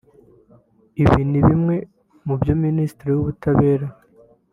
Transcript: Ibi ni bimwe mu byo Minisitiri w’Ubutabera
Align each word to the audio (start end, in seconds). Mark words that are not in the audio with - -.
Ibi 1.03 1.21
ni 1.29 1.39
bimwe 1.47 1.75
mu 2.25 2.33
byo 2.41 2.53
Minisitiri 2.63 3.09
w’Ubutabera 3.11 3.87